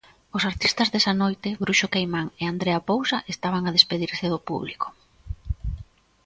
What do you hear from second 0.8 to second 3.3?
desa noite, Bruxo Queimán e Andrea Pousa